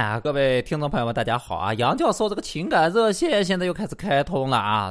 [0.00, 1.74] 啊，各位听众朋友们，大家好啊！
[1.74, 4.90] 杨教授这个情感热线现在又开始开通了啊！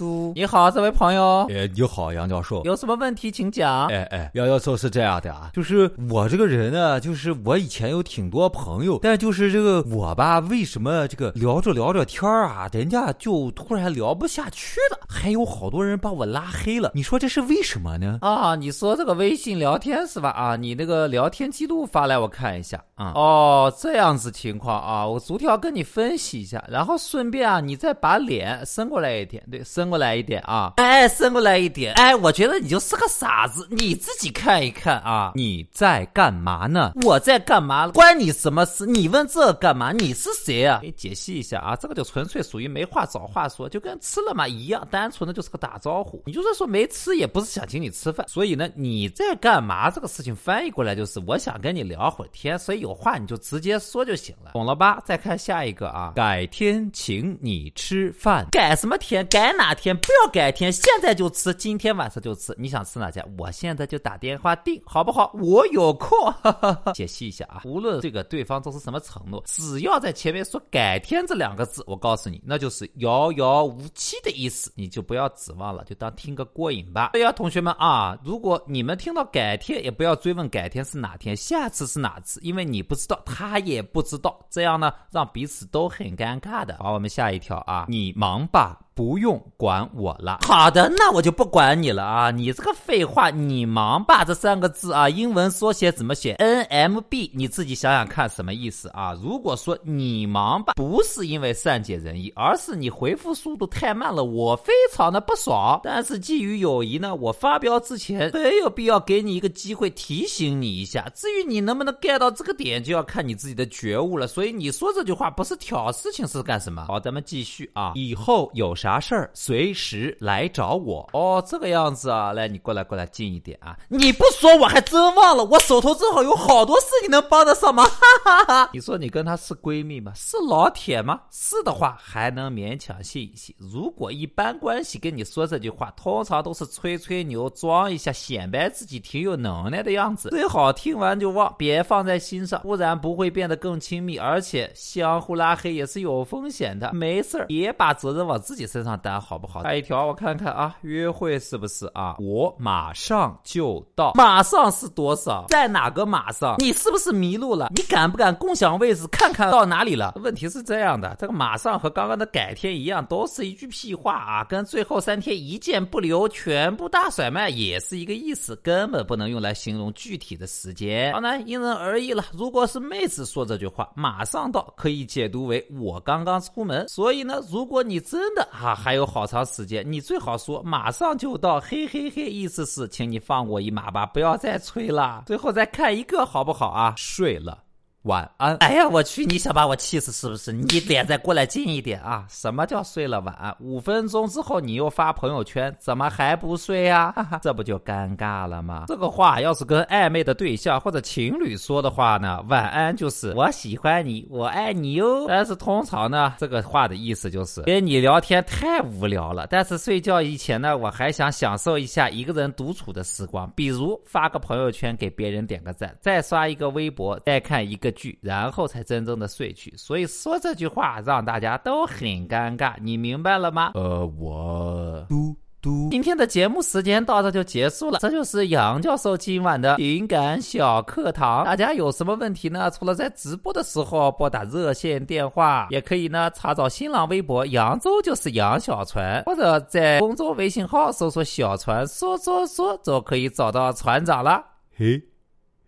[0.00, 3.86] 嘟，你好，这位朋友，哎，你好，杨教授，有什么问题请讲。
[3.88, 18.20] 哎哎，杨教授是这样的啊，就是我这个人呢，就是我以前有挺多朋友，但就是这个我吧，为什么这个聊着聊着天啊，人家就突然聊不下去了，还有好多人把我拉黑了，你说这是为什么呢？
[18.22, 20.30] 啊，你说这个微信聊天是吧？
[20.30, 23.12] 啊，你那个聊天记录发来我看一下啊。
[23.14, 29.89] 哦，这样子情况啊，我逐条跟你分析一下，然后顺便啊，你再把脸伸过来一点，对，伸。
[29.90, 30.72] 过来一点啊！
[30.76, 31.92] 哎，伸过来一点！
[31.94, 35.32] 哎，我觉得你就是个傻子，你自己看一看啊！
[35.34, 36.92] 你在干嘛呢？
[37.02, 37.88] 我在干嘛？
[37.88, 38.86] 关你什么事？
[38.86, 39.92] 你问这干嘛？
[39.92, 40.78] 你是谁啊？
[40.80, 46.22] 给你解析一下啊，这个就纯粹属于没话找话说，就跟吃了嘛一样，单纯的就是个打招呼。
[46.24, 48.24] 你就算说没吃，也不是想请你吃饭。
[48.28, 49.90] 所以呢，你在干嘛？
[49.90, 55.02] 这个事情翻译过来就是我想跟你聊会儿天，所以有话你就直接说就行了，懂了吧？
[55.04, 59.26] 再看下一个啊，改天请你吃饭，改什么天？
[59.26, 59.69] 改哪？
[59.74, 62.54] 天不要改天，现在就吃，今天晚上就吃。
[62.58, 63.24] 你想吃哪家？
[63.38, 65.30] 我现在就打电话订，好不好？
[65.34, 66.10] 我有空。
[66.94, 77.10] 解析一下啊，无论这个对方做出什么承诺，只要在前面说“改天”这两个字，我告诉你，那就是遥遥无期的意思，你就不要指望了，就当听个过瘾吧。
[77.12, 86.76] 对呀，同学们啊，如果你们听到“改天”，也不要追问改天是哪天，下次是哪次，因为你不知道，他也不知道，这样呢，让彼此都很尴尬的。
[86.78, 88.78] 好，我们下一条啊，你忙吧。
[88.94, 90.40] 不用管我了。
[90.42, 92.30] 好的，那我就不管你了啊！
[92.30, 99.14] 你这个废话，你忙吧这三个字啊，英文缩写怎么写？N M B，你自己想想看什么意思啊？
[99.22, 105.80] 如果说你忙吧，不是因为善解人意，而是你回复速度太慢了，我非常的不爽。
[105.82, 111.08] 但是基于友谊呢，我发飙之前没有必要给你一个机会提醒你一下。
[111.14, 114.26] 至于你能不能 get 到这个点，就要看你自己的觉悟了。
[114.26, 116.84] 所以你说这句话不是挑事情是干什么？
[116.86, 118.89] 好，咱们继续啊，以后有啥？
[118.90, 123.78] 啥事儿随时来找我哦，这个样子啊，来你过来过来近一点啊！
[123.88, 127.86] 你不说我还真忘了，我手头正好有好多事情能帮得上忙。
[127.86, 128.70] 哈哈哈！
[128.72, 130.12] 你说你跟她是闺蜜吗？
[130.16, 131.20] 是老铁吗？
[131.30, 133.54] 是的话还能勉强信一信。
[133.60, 140.30] 如果一般关系跟你说这句话，通常都是吹吹牛，装一下，显摆自己挺有能耐的样子。
[140.30, 146.92] 最好听完就忘，别放在心上，不然不会变得更亲密，而且相互拉黑也是有风险的。
[146.92, 148.80] 没事儿，别把责任往自己身。
[148.80, 149.62] 上单好不好？
[149.62, 152.16] 下一条我看看啊，约会是不是啊？
[152.18, 155.44] 我马上就到，马上是多少？
[155.48, 156.54] 在哪个马上？
[156.58, 157.70] 你是不是迷路了？
[157.76, 160.14] 你敢不敢共享位置看看到哪里了？
[160.16, 171.12] 问题是这样的，这个马上和刚刚的改天一样，都是一句屁话啊，跟最后三天一件不留，全部大甩卖也是一个意思，根本不能用来形容具体的时间。
[171.12, 172.24] 当然因人而异了。
[172.32, 176.88] 如果是妹子说这句话，马上到可以解读为我刚刚出门。
[176.88, 178.74] 所以呢，如果你真的哈。
[178.74, 185.24] 还有好长时间，你最好说马上就到，嘿嘿嘿，意思是请你放我一马吧，不要再催了。
[185.26, 186.92] 最后再看一个好不好啊？
[186.96, 187.64] 睡了。
[188.04, 188.56] 晚安。
[188.56, 189.26] 哎呀，我去！
[189.26, 190.52] 你想把我气死是不是？
[190.52, 192.24] 你脸再过来近一点啊！
[192.30, 193.54] 什么叫睡了晚安？
[193.60, 197.14] 五分钟之后你又发朋友圈，怎么还不睡呀？
[197.42, 198.84] 这不就尴尬了吗？
[198.88, 205.26] 这个话要是跟暧昧的对象或者情侣说的话呢，晚安就是我喜欢你，我爱你哟。
[205.28, 217.89] 但是通常呢，这个话的意思就是跟你聊天太无聊了，但是睡觉以前呢，我还想享受一下一个人独处的时光，比如发个朋友圈给别人点个赞，再刷一个微博，再看一个。
[217.92, 223.72] 剧，然后才真正的睡去，所以说这句话让大家都很尴尬，你明白了吗？
[223.74, 231.44] 呃，我嘟嘟，今天的节目时间到这就结束了，这就是杨教授今晚的情感小课堂。
[231.44, 232.70] 大家有什么问题呢？
[232.70, 244.42] 除了在直播的时候拨打热线电话，也可以呢查找新浪微博扬州就是杨小船，或者在公众微信号搜索小船说说说，就可以找到船长了。
[244.74, 245.02] 嘿，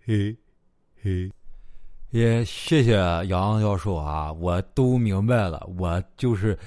[0.07, 0.35] 嘿，
[1.03, 1.31] 嘿。
[2.13, 2.93] 也谢谢
[3.27, 6.59] 杨教授啊，我都明白了，我就是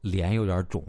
[0.00, 0.84] 脸有点肿。